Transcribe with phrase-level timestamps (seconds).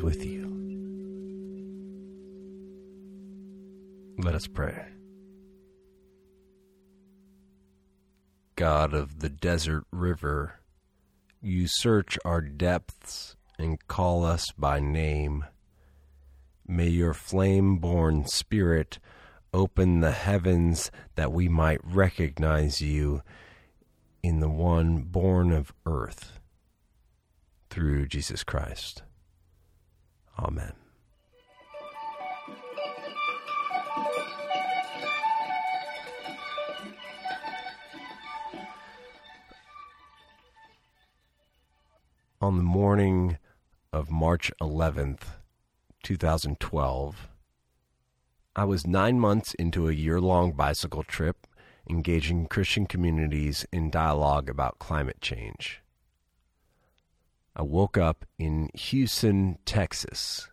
[0.00, 0.48] With you.
[4.16, 4.86] Let us pray.
[8.56, 10.60] God of the desert river,
[11.42, 15.44] you search our depths and call us by name.
[16.66, 18.98] May your flame born spirit
[19.52, 23.20] open the heavens that we might recognize you
[24.22, 26.38] in the one born of earth
[27.68, 29.02] through Jesus Christ.
[30.38, 30.72] Amen.
[42.40, 43.38] On the morning
[43.92, 45.20] of March 11th,
[46.02, 47.28] 2012,
[48.56, 51.46] I was nine months into a year long bicycle trip
[51.88, 55.82] engaging Christian communities in dialogue about climate change.
[57.54, 60.48] I woke up in Houston, Texas,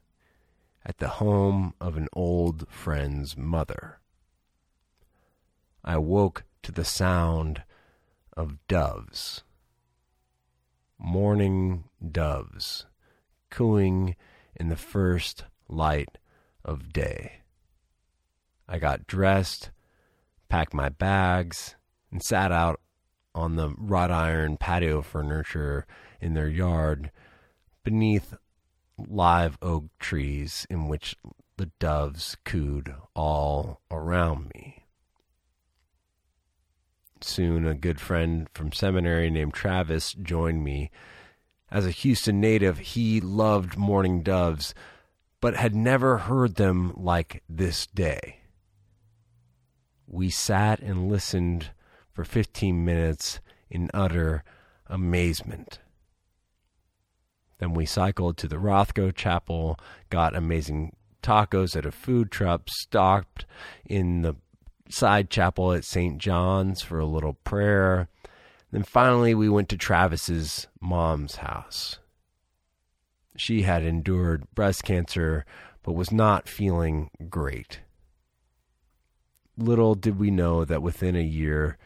[0.86, 4.00] at the home of an old friend's mother.
[5.84, 7.64] I woke to the sound
[8.36, 9.44] of doves,
[10.98, 12.86] morning doves,
[13.50, 14.18] cooing
[14.56, 16.18] in the first light
[16.66, 17.44] of day.
[18.68, 19.72] I got dressed,
[20.50, 21.76] packed my bags,
[22.12, 22.82] and sat out
[23.40, 25.88] on the wrought iron patio furniture
[26.22, 27.12] in their yard
[27.84, 28.36] beneath
[28.98, 31.16] live oak trees in which
[31.58, 34.86] the doves cooed all around me.
[37.22, 40.90] Soon, a good friend from seminary named Travis joined me.
[41.70, 44.74] As a Houston native, he loved mourning doves,
[45.42, 48.38] but had never heard them like this day.
[50.08, 51.72] We sat and listened
[52.20, 54.44] for 15 minutes in utter
[54.88, 55.80] amazement.
[57.60, 63.46] Then we cycled to the Rothko Chapel, got amazing tacos at a food truck, stopped
[63.86, 64.36] in the
[64.90, 66.18] side chapel at St.
[66.18, 68.10] John's for a little prayer.
[68.70, 72.00] Then finally, we went to Travis's mom's house.
[73.38, 75.46] She had endured breast cancer
[75.84, 77.80] but was not feeling great.
[79.56, 81.78] Little did we know that within a year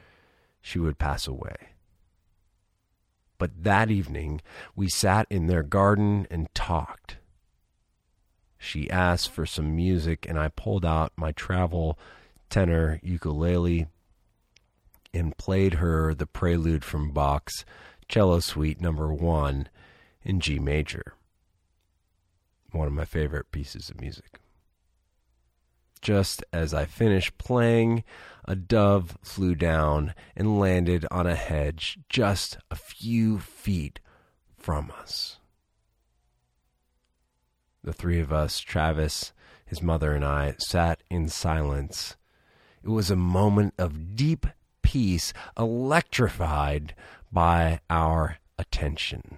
[0.64, 1.56] she would pass away.
[3.38, 4.42] But that evening,
[4.76, 7.18] we sat in their garden and talked.
[8.58, 12.00] She asked for some music, and I pulled out my travel
[12.50, 13.88] tenor ukulele
[15.14, 17.66] and played her the prelude from Bach's
[18.08, 19.68] Cello Suite Number One
[20.24, 21.14] in G major.
[22.72, 24.40] One of my favorite pieces of music.
[26.04, 28.04] Just as I finished playing,
[28.44, 34.02] a dove flew down and landed on a hedge just a few feet
[34.58, 35.38] from us.
[37.86, 39.32] The three of us, Travis,
[39.66, 42.18] his mother, and I, sat in silence.
[42.84, 44.46] It was a moment of deep
[44.82, 46.96] peace, electrified
[47.32, 49.38] by our attention.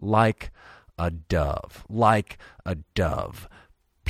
[0.00, 0.50] Like
[0.98, 3.46] a dove, like a dove,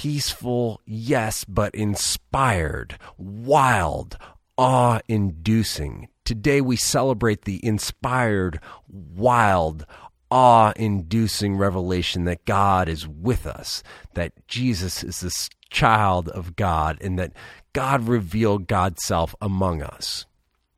[0.01, 4.17] peaceful, yes, but inspired, wild,
[4.57, 6.09] awe inducing.
[6.25, 9.85] Today we celebrate the inspired, wild,
[10.31, 13.83] awe inducing revelation that God is with us,
[14.15, 15.39] that Jesus is the
[15.69, 17.35] child of God, and that
[17.75, 20.25] God revealed God's self among us.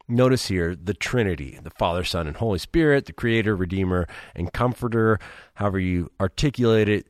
[0.08, 5.20] Notice here the Trinity, the Father, Son, and Holy Spirit, the Creator, Redeemer, and Comforter,
[5.54, 7.06] however you articulate it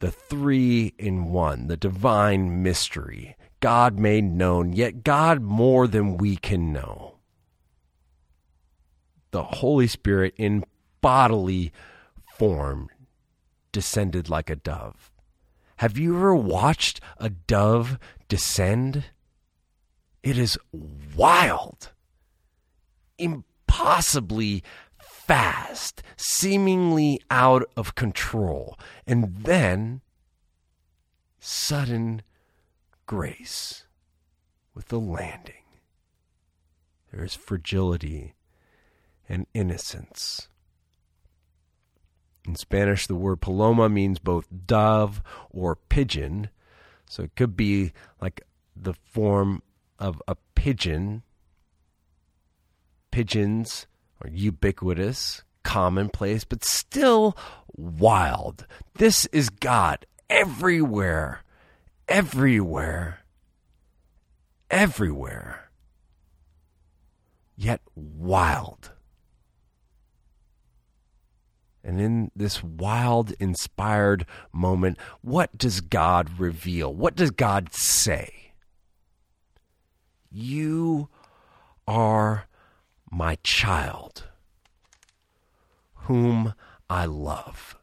[0.00, 6.36] the three in one, the divine mystery, God made known, yet God more than we
[6.36, 7.16] can know.
[9.30, 10.64] The Holy Spirit in
[11.00, 11.72] bodily
[12.36, 12.88] form
[13.72, 15.10] descended like a dove.
[15.76, 17.98] Have you ever watched a dove
[18.28, 19.04] descend?
[20.22, 20.58] It is
[21.16, 21.92] wild,
[23.18, 24.62] impossibly
[25.28, 28.76] fast, seemingly out of control,
[29.06, 30.00] and then
[31.38, 32.22] sudden
[33.06, 33.86] grace
[34.74, 35.54] with the landing.
[37.12, 38.34] There is fragility
[39.28, 40.48] and innocence.
[42.46, 46.48] In Spanish, the word paloma means both dove or pigeon.
[47.06, 48.40] So it could be like
[48.74, 49.62] the form
[49.98, 51.22] of a pigeon.
[53.10, 53.86] Pigeons
[54.22, 57.36] are ubiquitous, commonplace, but still
[57.76, 58.66] wild.
[58.94, 61.42] This is God everywhere,
[62.08, 63.20] everywhere,
[64.70, 65.70] everywhere,
[67.56, 68.92] yet wild.
[71.84, 76.92] And in this wild, inspired moment, what does God reveal?
[76.92, 78.52] What does God say?
[80.30, 81.08] You
[81.86, 82.47] are
[83.10, 84.24] my child,
[85.94, 86.54] whom
[86.88, 87.76] I love.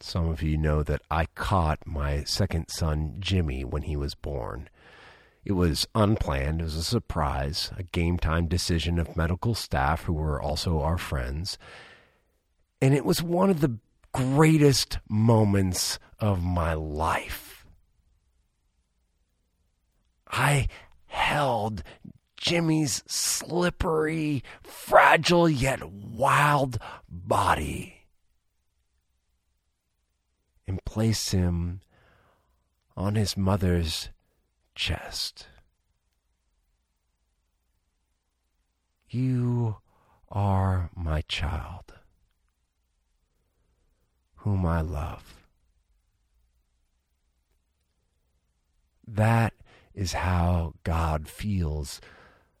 [0.00, 4.68] Some of you know that I caught my second son, Jimmy, when he was born.
[5.44, 10.12] It was unplanned, it was a surprise, a game time decision of medical staff who
[10.12, 11.58] were also our friends.
[12.80, 13.78] And it was one of the
[14.12, 17.64] greatest moments of my life.
[20.30, 20.68] I
[21.32, 21.82] held
[22.36, 28.06] Jimmy's slippery, fragile yet wild body
[30.66, 31.80] and placed him
[32.98, 34.10] on his mother's
[34.74, 35.46] chest.
[39.08, 39.78] You
[40.30, 41.94] are my child,
[44.36, 45.34] whom I love.
[49.06, 49.54] That
[49.94, 52.00] is how God feels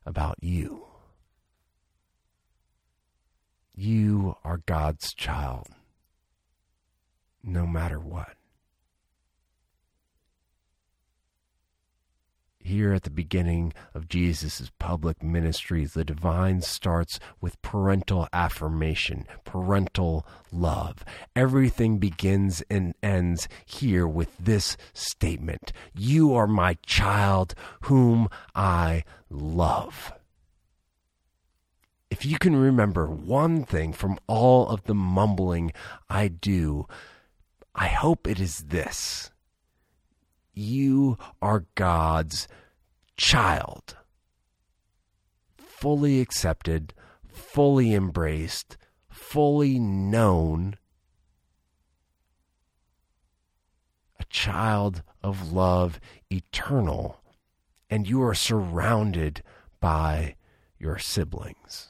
[0.04, 0.84] about you.
[3.74, 5.68] You are God's child,
[7.42, 8.34] no matter what.
[12.62, 20.26] Here at the beginning of Jesus' public ministries, the divine starts with parental affirmation, parental
[20.50, 21.04] love.
[21.34, 30.12] Everything begins and ends here with this statement You are my child, whom I love.
[32.10, 35.72] If you can remember one thing from all of the mumbling
[36.10, 36.86] I do,
[37.74, 39.30] I hope it is this
[40.54, 42.48] you are God's
[43.16, 43.96] child,
[45.56, 46.94] fully accepted,
[47.26, 48.76] fully embraced,
[49.08, 50.76] fully known,
[54.18, 56.00] a child of love
[56.30, 57.20] eternal,
[57.88, 59.42] and you are surrounded
[59.80, 60.36] by
[60.78, 61.88] your siblings.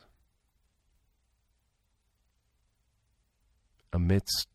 [3.93, 4.49] Amidst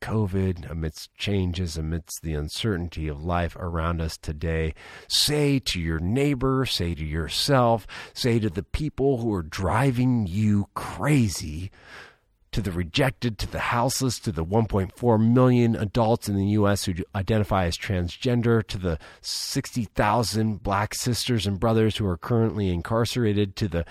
[0.00, 4.74] COVID, amidst changes, amidst the uncertainty of life around us today,
[5.08, 10.68] say to your neighbor, say to yourself, say to the people who are driving you
[10.74, 11.70] crazy,
[12.52, 16.84] to the rejected, to the houseless, to the 1.4 million adults in the U.S.
[16.84, 23.56] who identify as transgender, to the 60,000 black sisters and brothers who are currently incarcerated,
[23.56, 23.84] to the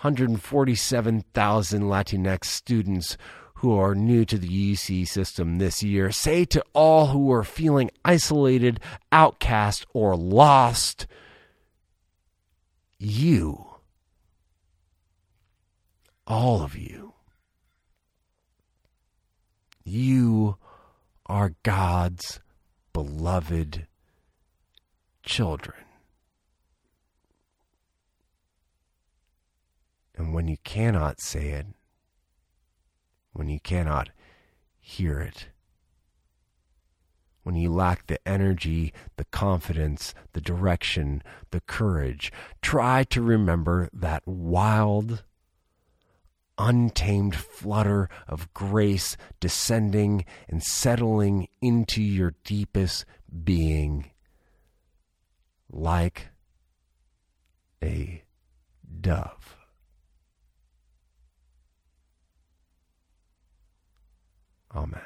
[0.00, 3.16] 147,000 Latinx students
[3.60, 6.10] who are new to the UC system this year.
[6.10, 8.80] Say to all who are feeling isolated,
[9.12, 11.06] outcast, or lost,
[12.98, 13.66] you,
[16.26, 17.12] all of you,
[19.84, 20.56] you
[21.26, 22.40] are God's
[22.94, 23.86] beloved
[25.22, 25.84] children.
[30.16, 31.66] And when you cannot say it,
[33.32, 34.10] when you cannot
[34.78, 35.48] hear it.
[37.42, 44.26] When you lack the energy, the confidence, the direction, the courage, try to remember that
[44.26, 45.24] wild,
[46.58, 53.06] untamed flutter of grace descending and settling into your deepest
[53.42, 54.10] being
[55.70, 56.28] like
[57.82, 58.22] a
[59.00, 59.59] dove.
[64.74, 65.00] Amen.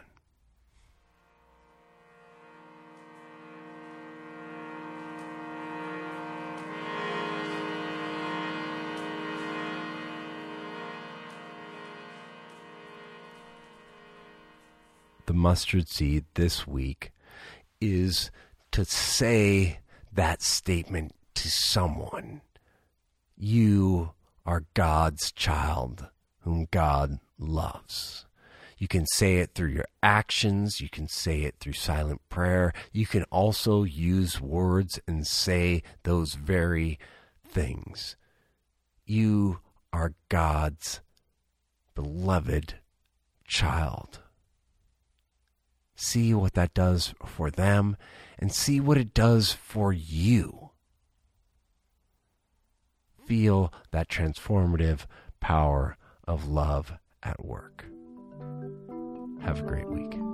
[15.27, 17.11] The mustard seed this week
[17.81, 18.31] is
[18.73, 19.81] to say
[20.13, 22.43] that statement to someone.
[23.37, 24.13] You
[24.45, 26.09] are God's child
[26.41, 28.27] whom God loves.
[28.79, 30.81] You can say it through your actions.
[30.81, 32.73] You can say it through silent prayer.
[32.93, 36.99] You can also use words and say those very
[37.47, 38.17] things.
[39.07, 39.61] You
[39.93, 41.01] are God's
[41.95, 42.75] beloved
[43.47, 44.21] child.
[45.95, 47.97] See what that does for them
[48.39, 50.71] and see what it does for you.
[53.25, 55.07] Feel that transformative
[55.41, 57.87] power of love at work.
[59.41, 60.34] Have a great week.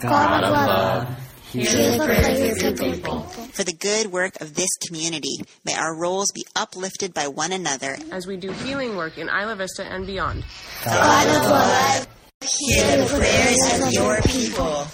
[0.00, 3.20] God of love, hear the prayers of your people.
[3.52, 7.98] For the good work of this community, may our roles be uplifted by one another
[8.10, 10.44] as we do healing work in Isla Vista and beyond.
[10.84, 12.08] God of love,
[12.40, 14.86] hear the prayers of your people.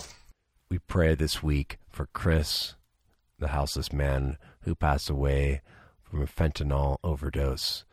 [0.68, 2.74] We pray this week for Chris,
[3.38, 5.62] the houseless man who passed away
[6.02, 7.84] from a fentanyl overdose.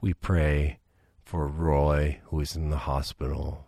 [0.00, 0.78] We pray
[1.24, 3.67] for Roy, who is in the hospital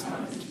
[0.19, 0.50] lead